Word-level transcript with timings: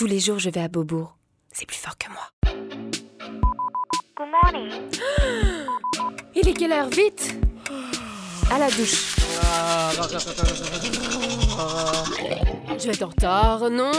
Tous 0.00 0.06
les 0.06 0.18
jours, 0.18 0.38
je 0.38 0.48
vais 0.48 0.62
à 0.62 0.68
Beaubourg. 0.68 1.18
C'est 1.52 1.66
plus 1.66 1.76
fort 1.76 1.98
que 1.98 2.06
moi. 2.08 2.22
Good 4.16 4.28
morning. 4.32 4.72
Il 6.34 6.48
est 6.48 6.54
quelle 6.54 6.72
heure? 6.72 6.88
Vite 6.88 7.36
À 8.50 8.58
la 8.58 8.70
douche. 8.70 9.16
Je 12.78 12.86
vais 12.86 12.94
être 12.94 13.02
en 13.02 13.08
retard. 13.08 13.68
Non? 13.68 13.92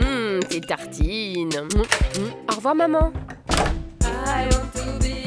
Hum, 0.00 0.38
Tes 0.48 0.60
tartines. 0.60 1.50
Hum, 1.58 1.68
hum. 1.74 2.30
Au 2.52 2.54
revoir, 2.54 2.76
maman. 2.76 3.12
I 4.00 4.46
want 4.52 4.72
to 4.74 4.96
be 5.00 5.18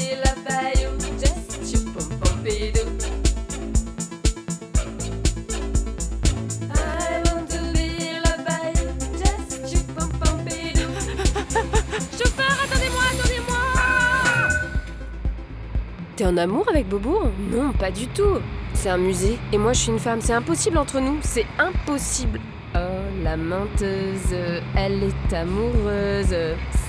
En 16.24 16.36
amour 16.36 16.64
avec 16.68 16.88
Beaubourg 16.88 17.30
Non, 17.50 17.72
pas 17.72 17.90
du 17.90 18.06
tout. 18.06 18.38
C'est 18.74 18.90
un 18.90 18.98
musée. 18.98 19.38
Et 19.52 19.58
moi, 19.58 19.72
je 19.72 19.80
suis 19.80 19.90
une 19.90 19.98
femme. 19.98 20.20
C'est 20.20 20.34
impossible 20.34 20.78
entre 20.78 21.00
nous. 21.00 21.18
C'est 21.22 21.46
impossible. 21.58 22.38
Oh, 22.76 22.78
la 23.24 23.36
menteuse. 23.36 24.32
Elle 24.76 25.02
est 25.02 25.34
amoureuse. 25.34 26.36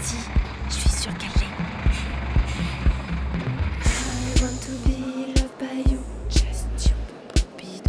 Si, 0.02 0.18
je 0.70 0.74
suis 0.74 0.90
sûre 0.90 1.12
qu'elle 1.18 1.32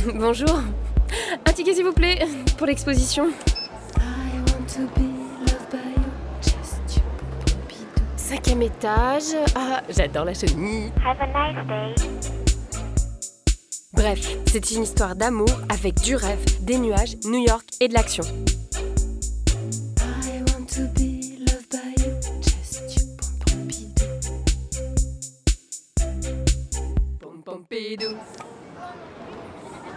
l'est. 0.07 0.15
Bonjour. 0.15 0.63
Un 1.47 1.53
ticket, 1.53 1.75
s'il 1.75 1.85
vous 1.85 1.93
plaît, 1.93 2.27
pour 2.57 2.67
l'exposition. 2.67 3.29
Cinquième 8.27 8.63
étage. 8.63 9.37
Ah, 9.55 9.83
j'adore 9.91 10.25
la 10.25 10.33
chenille. 10.33 10.91
Have 11.05 11.21
a 11.21 11.27
nice 11.27 11.67
day. 11.69 11.95
Bref, 13.93 14.39
c'est 14.47 14.71
une 14.71 14.85
histoire 14.85 15.15
d'amour 15.15 15.51
avec 15.69 16.01
du 16.01 16.17
rêve, 16.17 16.43
des 16.63 16.79
nuages, 16.79 17.19
New 17.27 17.45
York 17.45 17.67
et 17.81 17.89
de 17.89 17.93
l'action. 17.93 18.25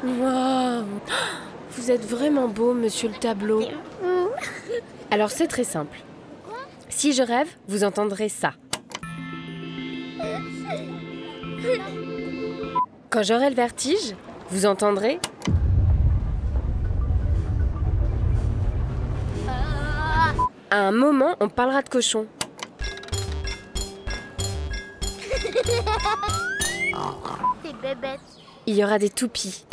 Wow. 0.03 0.83
Vous 1.77 1.91
êtes 1.91 2.05
vraiment 2.05 2.49
beau, 2.49 2.73
monsieur 2.73 3.07
le 3.07 3.15
tableau. 3.15 3.63
Alors 5.11 5.31
c'est 5.31 5.47
très 5.47 5.63
simple. 5.63 5.97
Si 6.97 7.13
je 7.13 7.21
rêve, 7.21 7.47
vous 7.67 7.83
entendrez 7.83 8.27
ça. 8.27 8.53
Quand 13.11 13.21
j'aurai 13.21 13.51
le 13.51 13.55
vertige, 13.55 14.15
vous 14.49 14.65
entendrez 14.65 15.19
À 20.71 20.79
un 20.87 20.91
moment, 20.91 21.35
on 21.39 21.49
parlera 21.49 21.83
de 21.83 21.89
cochon. 21.89 22.25
Il 28.65 28.75
y 28.75 28.83
aura 28.83 28.97
des 28.97 29.11
toupies. 29.11 29.67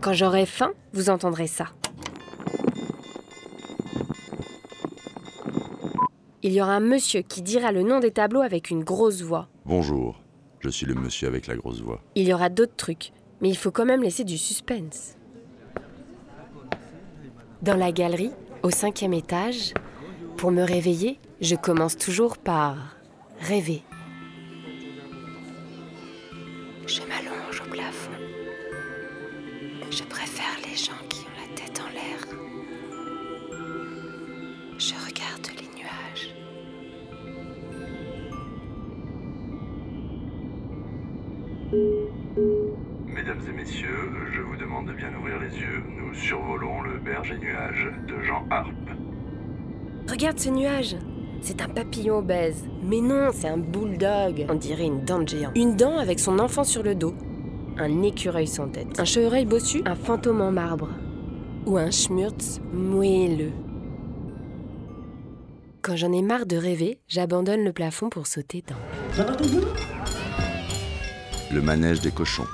Quand 0.00 0.14
j'aurai 0.14 0.46
faim, 0.46 0.72
vous 0.92 1.10
entendrez 1.10 1.46
ça. 1.46 1.66
Il 6.44 6.52
y 6.52 6.60
aura 6.60 6.72
un 6.74 6.80
monsieur 6.80 7.22
qui 7.22 7.40
dira 7.40 7.70
le 7.70 7.84
nom 7.84 8.00
des 8.00 8.10
tableaux 8.10 8.40
avec 8.40 8.70
une 8.70 8.82
grosse 8.82 9.22
voix. 9.22 9.46
Bonjour, 9.64 10.20
je 10.58 10.68
suis 10.70 10.86
le 10.86 10.94
monsieur 10.94 11.28
avec 11.28 11.46
la 11.46 11.54
grosse 11.54 11.80
voix. 11.80 12.02
Il 12.16 12.26
y 12.26 12.34
aura 12.34 12.48
d'autres 12.48 12.74
trucs, 12.74 13.12
mais 13.40 13.48
il 13.48 13.56
faut 13.56 13.70
quand 13.70 13.84
même 13.84 14.02
laisser 14.02 14.24
du 14.24 14.36
suspense. 14.36 15.16
Dans 17.62 17.76
la 17.76 17.92
galerie, 17.92 18.32
au 18.64 18.70
cinquième 18.70 19.12
étage, 19.12 19.72
pour 20.36 20.50
me 20.50 20.64
réveiller, 20.64 21.20
je 21.40 21.54
commence 21.54 21.96
toujours 21.96 22.36
par 22.36 22.96
rêver. 23.38 23.82
Je 26.88 27.02
m'allonge 27.02 27.62
au 27.64 27.70
plafond. 27.70 28.10
Je 29.92 30.02
préfère 30.02 30.56
les 30.68 30.76
gens 30.76 31.06
qui 31.08 31.20
ont 31.20 31.38
la 31.38 31.54
tête 31.54 31.80
en 31.80 31.88
l'air. 31.94 32.18
Je 34.76 34.94
regarde 34.94 35.46
les 35.60 35.71
nuages. 35.82 36.34
Mesdames 43.06 43.40
et 43.48 43.52
messieurs, 43.52 44.10
je 44.32 44.40
vous 44.40 44.56
demande 44.56 44.86
de 44.86 44.92
bien 44.92 45.10
ouvrir 45.18 45.38
les 45.38 45.58
yeux. 45.58 45.82
Nous 45.88 46.14
survolons 46.14 46.82
le 46.82 46.98
berger 46.98 47.38
nuage 47.38 47.90
de 48.08 48.20
Jean 48.22 48.46
Harpe. 48.50 48.90
Regarde 50.08 50.38
ce 50.38 50.50
nuage 50.50 50.96
C'est 51.40 51.62
un 51.62 51.68
papillon 51.68 52.18
obèse. 52.18 52.68
Mais 52.82 53.00
non, 53.00 53.30
c'est 53.32 53.48
un 53.48 53.58
bulldog. 53.58 54.46
On 54.48 54.54
dirait 54.54 54.86
une 54.86 55.04
dent 55.04 55.20
de 55.20 55.28
géant. 55.28 55.52
Une 55.54 55.76
dent 55.76 55.98
avec 55.98 56.18
son 56.18 56.38
enfant 56.38 56.64
sur 56.64 56.82
le 56.82 56.94
dos. 56.94 57.14
Un 57.78 58.02
écureuil 58.02 58.46
sans 58.46 58.68
tête. 58.68 58.98
Un 59.00 59.04
chevreuil 59.04 59.46
bossu. 59.46 59.82
Un 59.86 59.94
fantôme 59.94 60.40
en 60.40 60.52
marbre. 60.52 60.88
Ou 61.66 61.78
un 61.78 61.90
schmurtz 61.90 62.60
moelleux. 62.72 63.52
Quand 65.82 65.96
j'en 65.96 66.12
ai 66.12 66.22
marre 66.22 66.46
de 66.46 66.56
rêver, 66.56 67.00
j'abandonne 67.08 67.64
le 67.64 67.72
plafond 67.72 68.08
pour 68.08 68.28
sauter 68.28 68.62
dans. 68.68 68.76
Le 71.52 71.60
manège 71.60 72.00
des 72.00 72.12
cochons 72.12 72.46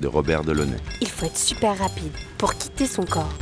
de 0.00 0.06
Robert 0.06 0.44
Delaunay. 0.44 0.76
Il 1.00 1.08
faut 1.08 1.26
être 1.26 1.36
super 1.36 1.76
rapide 1.76 2.12
pour 2.38 2.54
quitter 2.54 2.86
son 2.86 3.04
corps. 3.04 3.32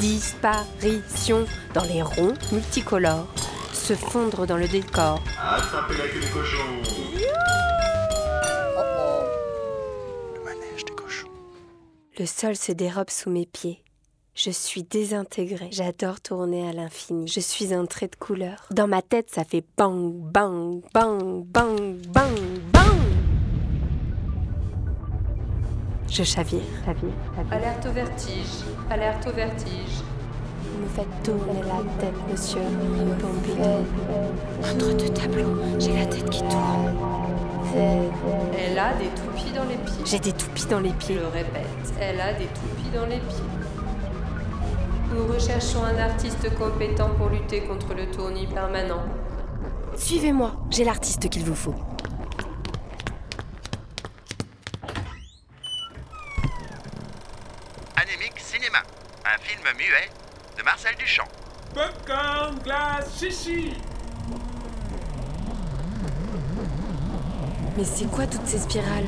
Disparition 0.00 1.46
dans 1.72 1.84
les 1.84 2.02
ronds 2.02 2.34
multicolores. 2.50 3.28
Se 3.72 3.94
fondre 3.94 4.44
dans 4.44 4.56
le 4.56 4.66
décor. 4.66 5.22
Attrapez 5.40 5.96
la 5.96 6.08
queue 6.08 6.20
du 6.20 6.32
cochon 6.32 6.58
Le 10.34 10.44
manège 10.44 10.84
des 10.84 10.94
cochons. 10.94 11.28
Le 12.18 12.26
sol 12.26 12.56
se 12.56 12.72
dérobe 12.72 13.08
sous 13.08 13.30
mes 13.30 13.46
pieds. 13.46 13.84
Je 14.40 14.50
suis 14.50 14.84
désintégrée. 14.84 15.68
J'adore 15.72 16.20
tourner 16.20 16.68
à 16.68 16.72
l'infini. 16.72 17.26
Je 17.26 17.40
suis 17.40 17.74
un 17.74 17.86
trait 17.86 18.06
de 18.06 18.14
couleur. 18.14 18.66
Dans 18.70 18.86
ma 18.86 19.02
tête, 19.02 19.30
ça 19.30 19.42
fait 19.42 19.64
bang, 19.76 20.12
bang, 20.12 20.80
bang, 20.94 21.42
bang, 21.44 21.96
bang, 22.06 22.38
bang. 22.72 22.98
Je 26.08 26.22
chavire, 26.22 26.60
chavire, 26.84 27.10
chavire. 27.34 27.52
Alerte 27.52 27.86
au 27.86 27.90
vertige, 27.90 28.64
alerte 28.88 29.26
au 29.26 29.32
vertige. 29.32 30.04
Vous 30.62 30.84
me 30.84 30.88
faites 30.88 31.22
tourner 31.24 31.60
la 31.62 31.82
tête, 32.00 32.14
monsieur 32.30 32.60
Pompidou. 33.20 33.84
Entre 34.62 34.96
deux 34.98 35.08
tableaux, 35.14 35.56
j'ai 35.80 35.94
la 35.94 36.06
tête 36.06 36.30
qui 36.30 36.42
tourne. 36.42 36.96
Elle 38.56 38.78
a 38.78 38.94
des 38.94 39.08
toupies 39.08 39.52
dans 39.52 39.64
les 39.64 39.76
pieds. 39.78 40.04
J'ai 40.04 40.20
des 40.20 40.32
toupies 40.32 40.66
dans 40.66 40.78
les 40.78 40.90
Je 40.90 40.94
pieds. 40.94 41.16
le 41.16 41.26
répète, 41.26 41.66
elle 42.00 42.20
a 42.20 42.32
des 42.34 42.46
toupies 42.46 42.90
dans 42.94 43.06
les 43.06 43.18
pieds. 43.18 43.67
Nous 45.14 45.26
recherchons 45.26 45.82
un 45.84 45.96
artiste 45.96 46.54
compétent 46.56 47.10
pour 47.16 47.30
lutter 47.30 47.62
contre 47.62 47.94
le 47.94 48.10
tournis 48.10 48.46
permanent. 48.46 49.02
Suivez-moi, 49.96 50.52
j'ai 50.70 50.84
l'artiste 50.84 51.30
qu'il 51.30 51.44
vous 51.44 51.54
faut. 51.54 51.74
Anémique 57.96 58.38
Cinéma, 58.38 58.78
un 59.24 59.38
film 59.38 59.62
muet 59.76 60.10
de 60.58 60.62
Marcel 60.62 60.94
Duchamp. 60.98 61.28
Popcorn, 61.74 62.58
glace, 62.62 63.18
chichi 63.18 63.72
Mais 67.76 67.84
c'est 67.84 68.10
quoi 68.10 68.26
toutes 68.26 68.46
ces 68.46 68.58
spirales? 68.58 69.06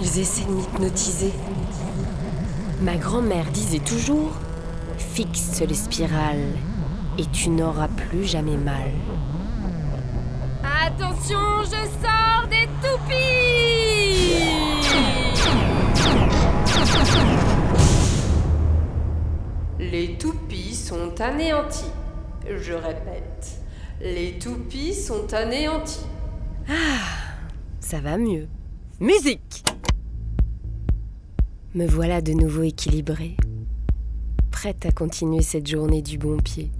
Ils 0.00 0.18
essaient 0.18 0.44
de 0.44 0.50
m'hypnotiser. 0.50 1.32
Ma 2.84 2.96
grand-mère 2.96 3.50
disait 3.50 3.78
toujours 3.78 4.32
Fixe 4.98 5.62
les 5.66 5.74
spirales 5.74 6.52
et 7.16 7.24
tu 7.32 7.48
n'auras 7.48 7.88
plus 7.88 8.24
jamais 8.24 8.58
mal. 8.58 8.90
Attention, 10.62 11.62
je 11.62 11.88
sors 12.02 12.46
des 12.50 12.68
toupies 12.82 14.34
Les 19.78 20.18
toupies 20.18 20.74
sont 20.74 21.18
anéanties. 21.22 21.90
Je 22.46 22.74
répète, 22.74 23.62
les 24.02 24.38
toupies 24.38 24.92
sont 24.92 25.32
anéanties. 25.32 26.04
Ça 27.80 28.00
va 28.00 28.18
mieux. 28.18 28.46
Musique 29.00 29.64
Me 31.76 31.88
voilà 31.88 32.20
de 32.20 32.32
nouveau 32.32 32.62
équilibrée, 32.62 33.36
prête 34.52 34.86
à 34.86 34.92
continuer 34.92 35.42
cette 35.42 35.66
journée 35.66 36.02
du 36.02 36.18
bon 36.18 36.36
pied. 36.36 36.70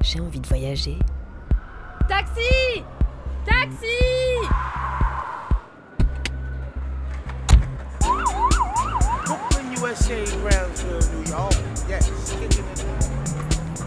J'ai 0.00 0.18
envie 0.18 0.40
de 0.40 0.46
voyager. 0.48 0.98
Taxi 2.08 2.82
Taxi. 3.44 3.86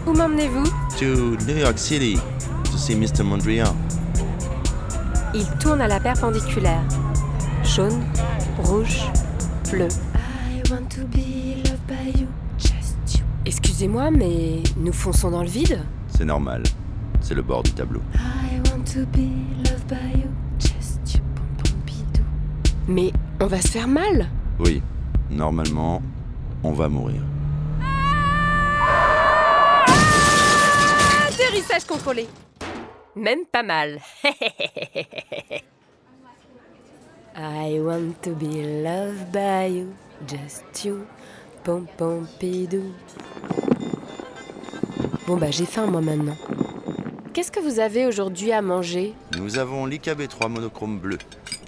Où 0.06 0.12
m'emmenez-vous? 0.14 0.64
To 0.98 1.36
New 1.44 1.58
York 1.58 1.78
City 1.78 2.18
to 2.64 2.78
see 2.78 2.96
Mr. 2.96 3.22
Mondrian. 3.22 3.76
Il 5.34 5.46
tourne 5.58 5.82
à 5.82 5.88
la 5.88 6.00
perpendiculaire. 6.00 6.84
Jaune, 7.62 8.02
rouge, 8.64 9.02
bleu. 9.70 9.88
Excusez-moi, 13.46 14.10
mais 14.10 14.62
nous 14.76 14.92
fonçons 14.92 15.30
dans 15.30 15.42
le 15.42 15.48
vide 15.48 15.80
C'est 16.08 16.24
normal. 16.24 16.62
C'est 17.20 17.34
le 17.34 17.42
bord 17.42 17.62
du 17.62 17.72
tableau. 17.72 18.02
Mais 22.88 23.12
on 23.40 23.46
va 23.46 23.60
se 23.60 23.68
faire 23.68 23.88
mal 23.88 24.28
Oui, 24.58 24.82
normalement, 25.30 26.02
on 26.64 26.72
va 26.72 26.88
mourir. 26.88 27.22
Atterrissage 31.28 31.84
contrôlé. 31.86 32.26
Même 33.16 33.44
pas 33.50 33.62
mal. 33.62 34.00
I 37.42 37.80
want 37.80 38.20
to 38.24 38.34
be 38.34 38.82
loved 38.82 39.32
by 39.32 39.64
you, 39.64 39.94
just 40.28 40.84
you, 40.84 41.06
pom 41.64 41.86
pom 41.96 42.26
pidou. 42.38 42.92
Bon 45.26 45.38
bah 45.38 45.50
j'ai 45.50 45.64
faim 45.64 45.86
moi 45.86 46.02
maintenant. 46.02 46.36
Qu'est-ce 47.32 47.50
que 47.50 47.60
vous 47.60 47.78
avez 47.78 48.04
aujourd'hui 48.04 48.52
à 48.52 48.60
manger? 48.60 49.14
Nous 49.38 49.56
avons 49.56 49.86
l'IKB3 49.86 50.50
monochrome 50.50 50.98
bleu. 50.98 51.16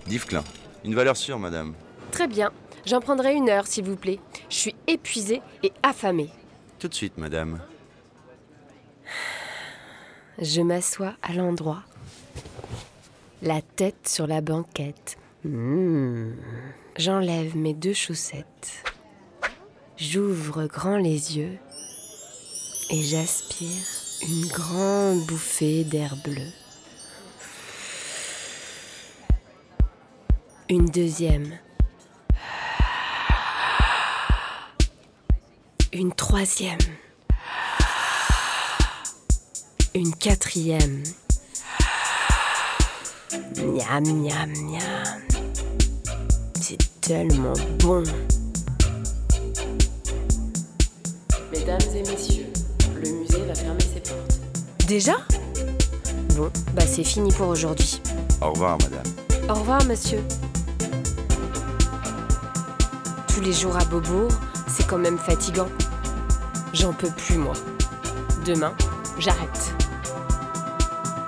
Divclin. 0.06 0.44
Une 0.84 0.94
valeur 0.94 1.16
sûre, 1.16 1.38
madame. 1.38 1.72
Très 2.10 2.26
bien, 2.26 2.50
j'en 2.84 3.00
prendrai 3.00 3.32
une 3.32 3.48
heure 3.48 3.66
s'il 3.66 3.84
vous 3.86 3.96
plaît. 3.96 4.20
Je 4.50 4.56
suis 4.56 4.76
épuisée 4.86 5.40
et 5.62 5.72
affamée. 5.82 6.28
Tout 6.80 6.88
de 6.88 6.94
suite, 6.94 7.16
madame. 7.16 7.62
Je 10.38 10.60
m'assois 10.60 11.14
à 11.22 11.32
l'endroit, 11.32 11.82
la 13.40 13.62
tête 13.62 14.06
sur 14.06 14.26
la 14.26 14.42
banquette. 14.42 15.16
Mmh. 15.44 16.34
J'enlève 16.96 17.56
mes 17.56 17.74
deux 17.74 17.94
chaussettes. 17.94 18.84
J'ouvre 19.96 20.66
grand 20.66 20.96
les 20.96 21.36
yeux 21.36 21.58
et 22.90 23.02
j'aspire 23.02 23.84
une 24.22 24.46
grande 24.46 25.26
bouffée 25.26 25.82
d'air 25.82 26.14
bleu. 26.22 26.46
Une 30.68 30.86
deuxième. 30.86 31.58
Une 35.92 36.12
troisième. 36.12 36.78
Une 39.92 40.14
quatrième. 40.14 41.02
Miam, 43.56 44.04
miam, 44.04 44.52
miam. 44.70 45.31
C'est 46.60 46.78
tellement 47.00 47.52
bon. 47.80 48.02
Mesdames 51.52 51.80
et 51.94 52.10
messieurs, 52.10 52.46
le 53.02 53.10
musée 53.10 53.44
va 53.46 53.54
fermer 53.54 53.80
ses 53.80 54.00
portes. 54.00 54.40
Déjà? 54.86 55.16
Bon, 56.36 56.50
bah 56.74 56.82
c'est 56.86 57.04
fini 57.04 57.30
pour 57.32 57.48
aujourd'hui. 57.48 58.00
Au 58.40 58.52
revoir, 58.52 58.78
madame. 58.78 59.50
Au 59.50 59.54
revoir, 59.54 59.84
monsieur. 59.84 60.20
Tous 63.28 63.40
les 63.40 63.52
jours 63.52 63.76
à 63.76 63.84
Beaubourg, 63.84 64.30
c'est 64.68 64.86
quand 64.86 64.98
même 64.98 65.18
fatigant. 65.18 65.68
J'en 66.72 66.92
peux 66.92 67.10
plus, 67.10 67.36
moi. 67.36 67.54
Demain, 68.46 68.72
j'arrête. 69.18 69.74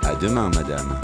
À 0.03 0.15
demain, 0.15 0.49
madame. 0.49 0.99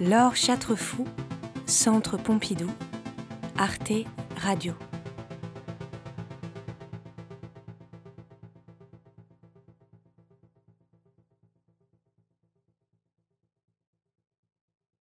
Laure 0.00 0.36
Châtrefou, 0.36 1.06
Centre 1.64 2.18
Pompidou, 2.18 2.68
Arte 3.56 4.04
Radio. 4.36 4.74